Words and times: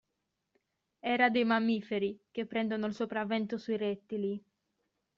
Era 1.13 1.29
dei 1.29 1.43
mammiferi, 1.43 2.19
che 2.31 2.47
prendono 2.47 2.87
il 2.87 2.95
sopravvento 2.95 3.59
sui 3.59 3.77
rettili. 3.77 4.43